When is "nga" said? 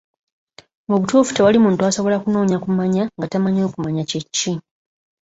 3.15-3.27